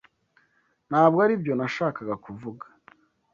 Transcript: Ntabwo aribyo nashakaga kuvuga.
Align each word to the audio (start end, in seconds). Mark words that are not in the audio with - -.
Ntabwo 0.89 1.17
aribyo 1.25 1.53
nashakaga 1.55 2.15
kuvuga. 2.25 2.65